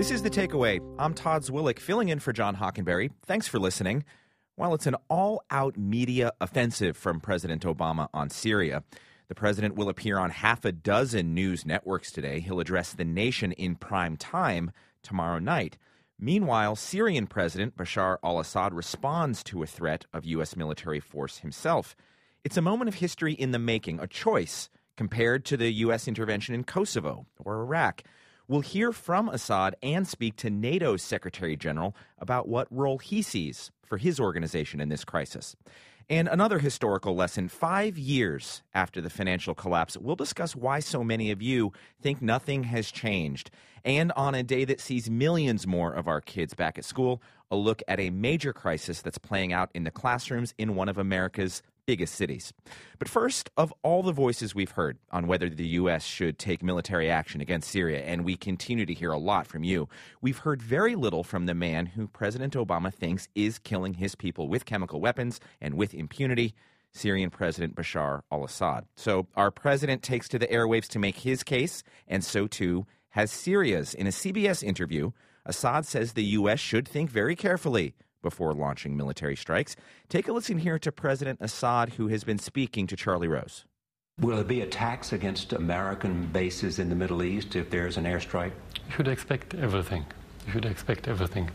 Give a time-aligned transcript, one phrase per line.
[0.00, 0.80] This is The Takeaway.
[0.98, 3.10] I'm Todd Zwillich, filling in for John Hockenberry.
[3.26, 4.02] Thanks for listening.
[4.56, 8.82] While it's an all out media offensive from President Obama on Syria,
[9.28, 12.40] the president will appear on half a dozen news networks today.
[12.40, 14.70] He'll address the nation in prime time
[15.02, 15.76] tomorrow night.
[16.18, 20.56] Meanwhile, Syrian President Bashar al Assad responds to a threat of U.S.
[20.56, 21.94] military force himself.
[22.42, 26.08] It's a moment of history in the making, a choice compared to the U.S.
[26.08, 28.02] intervention in Kosovo or Iraq.
[28.50, 33.70] We'll hear from Assad and speak to NATO's Secretary General about what role he sees
[33.86, 35.54] for his organization in this crisis.
[36.08, 41.30] And another historical lesson five years after the financial collapse, we'll discuss why so many
[41.30, 43.52] of you think nothing has changed.
[43.84, 47.56] And on a day that sees millions more of our kids back at school, a
[47.56, 51.62] look at a major crisis that's playing out in the classrooms in one of America's
[51.86, 52.52] biggest cities.
[52.98, 56.04] But first, of all the voices we've heard on whether the U.S.
[56.04, 59.88] should take military action against Syria, and we continue to hear a lot from you,
[60.20, 64.48] we've heard very little from the man who President Obama thinks is killing his people
[64.48, 66.54] with chemical weapons and with impunity.
[66.92, 68.84] Syrian President Bashar al Assad.
[68.96, 73.30] So, our president takes to the airwaves to make his case, and so too has
[73.30, 73.94] Syria's.
[73.94, 75.12] In a CBS interview,
[75.46, 76.60] Assad says the U.S.
[76.60, 79.76] should think very carefully before launching military strikes.
[80.08, 83.64] Take a listen here to President Assad, who has been speaking to Charlie Rose.
[84.20, 88.52] Will there be attacks against American bases in the Middle East if there's an airstrike?
[88.86, 90.04] You should expect everything.
[90.46, 91.50] You should expect everything.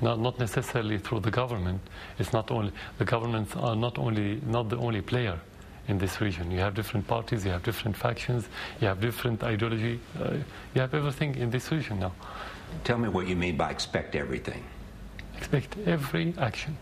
[0.00, 1.80] Not, not necessarily through the government.
[2.18, 5.40] It's not only the governments are not only not the only player
[5.88, 6.50] in this region.
[6.50, 8.48] You have different parties, you have different factions,
[8.80, 10.00] you have different ideology.
[10.18, 10.34] Uh,
[10.74, 12.12] you have everything in this region now.
[12.84, 14.64] Tell me what you mean by expect everything.
[15.44, 16.78] Expect every action.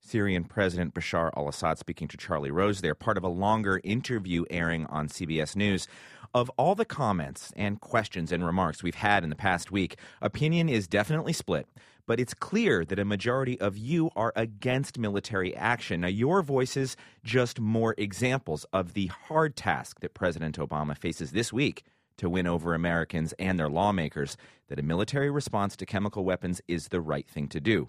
[0.00, 4.44] Syrian President Bashar al Assad speaking to Charlie Rose there, part of a longer interview
[4.48, 5.88] airing on CBS News.
[6.32, 10.68] Of all the comments and questions and remarks we've had in the past week, opinion
[10.68, 11.66] is definitely split,
[12.06, 16.02] but it's clear that a majority of you are against military action.
[16.02, 21.52] Now, your voices just more examples of the hard task that President Obama faces this
[21.52, 21.82] week
[22.18, 24.36] to win over Americans and their lawmakers
[24.68, 27.88] that a military response to chemical weapons is the right thing to do.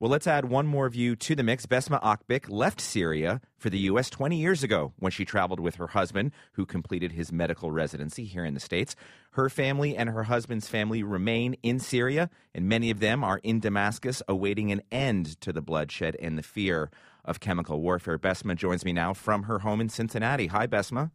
[0.00, 1.66] Well, let's add one more view to the mix.
[1.66, 4.08] Basma Akbik left Syria for the U.S.
[4.08, 8.46] 20 years ago when she traveled with her husband, who completed his medical residency here
[8.46, 8.96] in the States.
[9.32, 13.60] Her family and her husband's family remain in Syria, and many of them are in
[13.60, 16.90] Damascus awaiting an end to the bloodshed and the fear
[17.22, 18.18] of chemical warfare.
[18.18, 20.46] Basma joins me now from her home in Cincinnati.
[20.46, 21.10] Hi, Basma.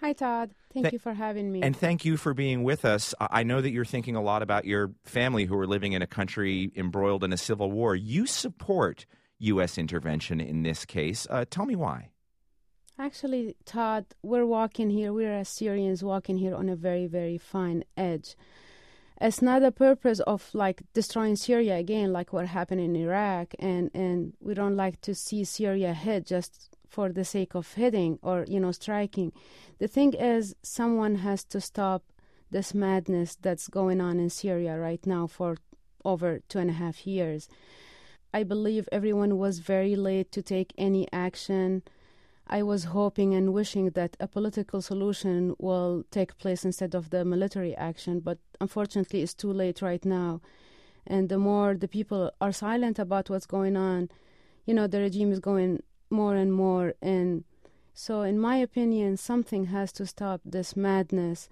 [0.00, 0.50] Hi, Todd.
[0.72, 1.62] Thank Th- you for having me.
[1.62, 3.14] And thank you for being with us.
[3.20, 6.06] I know that you're thinking a lot about your family who are living in a
[6.06, 7.94] country embroiled in a civil war.
[7.94, 9.06] You support
[9.38, 9.78] U.S.
[9.78, 11.26] intervention in this case.
[11.30, 12.10] Uh, tell me why.
[12.98, 17.84] Actually, Todd, we're walking here, we're as Syrians walking here on a very, very fine
[17.96, 18.36] edge.
[19.20, 23.90] It's not the purpose of like destroying Syria again, like what happened in Iraq, and,
[23.94, 28.44] and we don't like to see Syria hit just for the sake of hitting or
[28.46, 29.32] you know striking.
[29.80, 32.02] The thing is someone has to stop
[32.50, 35.56] this madness that's going on in syria right now for
[36.04, 37.48] over two and a half years.
[38.32, 41.82] I believe everyone was very late to take any action.
[42.58, 47.24] I was hoping and wishing that a political solution will take place instead of the
[47.24, 50.40] military action but unfortunately it's too late right now.
[51.06, 54.10] And the more the people are silent about what's going on
[54.66, 55.82] you know the regime is going
[56.14, 57.44] more and more and
[57.92, 61.48] so in my opinion something has to stop this madness.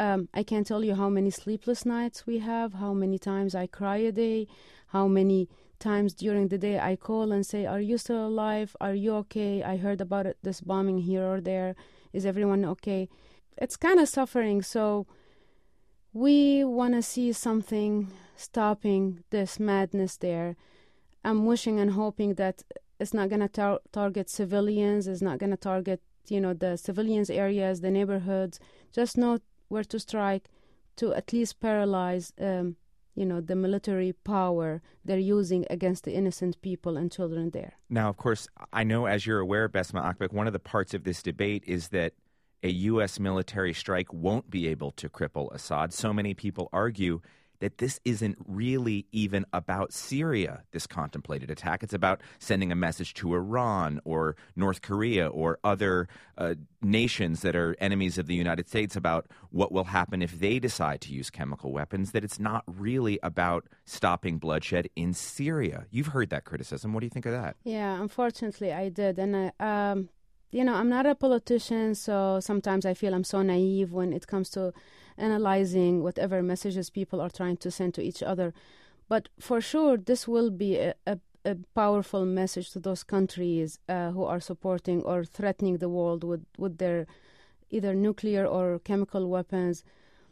[0.00, 3.66] Um, i can't tell you how many sleepless nights we have how many times i
[3.66, 4.46] cry a day
[4.96, 5.48] how many
[5.80, 8.76] times during the day i call and say are you still alive?
[8.80, 9.62] Are you okay?
[9.62, 11.74] I heard about it, this bombing here or there.
[12.12, 13.08] Is everyone okay?
[13.56, 15.06] It's kind of suffering so
[16.12, 20.56] we want to see something stopping this madness there.
[21.24, 22.62] I'm wishing and hoping that
[22.98, 25.06] it's not going to tar- target civilians.
[25.06, 28.60] It's not going to target you know the civilians areas, the neighborhoods.
[28.92, 30.48] Just know where to strike
[30.96, 32.32] to at least paralyze.
[32.40, 32.76] Um,
[33.14, 37.72] you know the military power they're using against the innocent people and children there.
[37.90, 41.02] Now, of course, I know as you're aware, Basma Akbik, one of the parts of
[41.02, 42.12] this debate is that
[42.62, 43.18] a U.S.
[43.18, 45.92] military strike won't be able to cripple Assad.
[45.92, 47.20] So many people argue
[47.60, 51.82] that this isn't really even about Syria, this contemplated attack.
[51.82, 57.56] It's about sending a message to Iran or North Korea or other uh, nations that
[57.56, 61.30] are enemies of the United States about what will happen if they decide to use
[61.30, 65.86] chemical weapons, that it's not really about stopping bloodshed in Syria.
[65.90, 66.92] You've heard that criticism.
[66.92, 67.56] What do you think of that?
[67.64, 69.18] Yeah, unfortunately, I did.
[69.18, 70.08] And I, um,
[70.50, 74.26] you know, I'm not a politician, so sometimes I feel I'm so naive when it
[74.26, 74.72] comes to
[75.18, 78.54] analyzing whatever messages people are trying to send to each other.
[79.08, 84.10] But for sure, this will be a, a, a powerful message to those countries uh,
[84.10, 87.06] who are supporting or threatening the world with, with their
[87.70, 89.82] either nuclear or chemical weapons.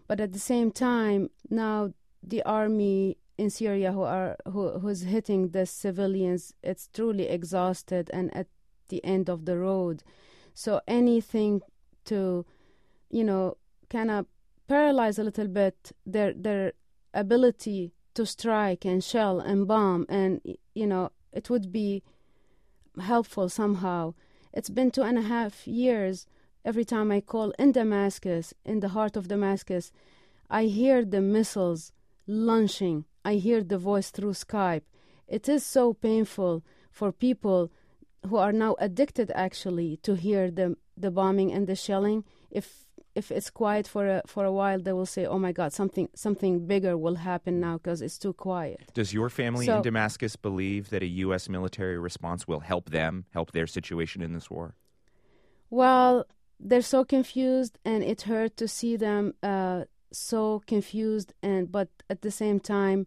[0.07, 1.93] But at the same time, now
[2.23, 8.35] the army in Syria who are who who's hitting the civilians, it's truly exhausted and
[8.35, 8.47] at
[8.89, 10.03] the end of the road.
[10.55, 11.61] So anything
[12.07, 12.47] to,
[13.11, 13.57] you know,
[13.91, 14.27] kind of
[14.69, 16.73] paralyze a little bit their their
[17.15, 20.41] ability to strike and shell and bomb and
[20.75, 22.03] you know it would be
[23.01, 24.15] helpful somehow.
[24.53, 26.27] It's been two and a half years
[26.65, 29.93] every time i call in damascus in the heart of damascus
[30.51, 31.93] i hear the missiles
[32.27, 33.05] launching.
[33.25, 34.83] I hear the voice through skype.
[35.27, 37.71] It is so painful for people
[38.29, 42.25] who are now addicted actually to hear the the bombing and the shelling.
[42.51, 42.86] If
[43.17, 46.09] if it's quiet for a for a while, they will say, "Oh my God, something
[46.15, 50.37] something bigger will happen now because it's too quiet." Does your family so, in Damascus
[50.37, 51.49] believe that a U.S.
[51.49, 54.75] military response will help them, help their situation in this war?
[55.71, 56.27] Well,
[56.61, 61.33] they're so confused, and it hurt to see them uh, so confused.
[61.43, 63.07] And but at the same time,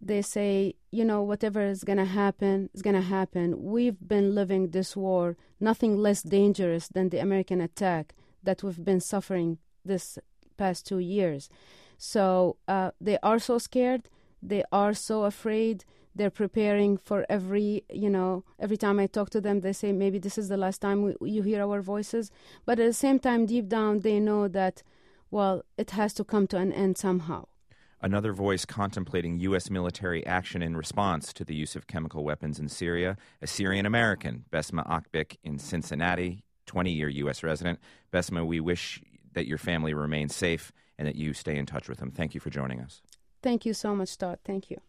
[0.00, 3.62] they say, you know, whatever is gonna happen is gonna happen.
[3.62, 9.00] We've been living this war, nothing less dangerous than the American attack that we've been
[9.00, 10.18] suffering this
[10.56, 11.48] past two years.
[11.96, 14.08] So uh, they are so scared.
[14.42, 15.84] They are so afraid.
[16.14, 20.18] They're preparing for every, you know, every time I talk to them, they say maybe
[20.18, 22.30] this is the last time we, you hear our voices.
[22.64, 24.82] But at the same time, deep down, they know that,
[25.30, 27.46] well, it has to come to an end somehow.
[28.02, 29.68] Another voice contemplating U.S.
[29.68, 34.46] military action in response to the use of chemical weapons in Syria, a Syrian American,
[34.50, 37.42] Basma Akbik in Cincinnati, 20 year U.S.
[37.42, 37.80] resident.
[38.12, 39.02] Basma, we wish
[39.32, 42.12] that your family remains safe and that you stay in touch with them.
[42.12, 43.02] Thank you for joining us.
[43.42, 44.38] Thank you so much, Todd.
[44.44, 44.80] Thank you.